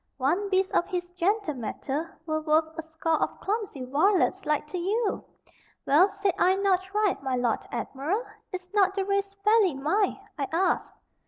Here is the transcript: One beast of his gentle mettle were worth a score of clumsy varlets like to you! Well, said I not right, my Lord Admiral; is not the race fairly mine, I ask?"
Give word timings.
One 0.17 0.49
beast 0.49 0.71
of 0.71 0.87
his 0.87 1.11
gentle 1.11 1.53
mettle 1.53 2.07
were 2.25 2.41
worth 2.41 2.75
a 2.75 2.81
score 2.81 3.21
of 3.21 3.39
clumsy 3.39 3.85
varlets 3.85 4.47
like 4.47 4.65
to 4.69 4.79
you! 4.79 5.23
Well, 5.85 6.09
said 6.09 6.33
I 6.39 6.55
not 6.55 6.91
right, 6.91 7.21
my 7.21 7.35
Lord 7.35 7.67
Admiral; 7.71 8.25
is 8.51 8.73
not 8.73 8.95
the 8.95 9.05
race 9.05 9.35
fairly 9.43 9.75
mine, 9.75 10.19
I 10.39 10.47
ask?" 10.51 10.97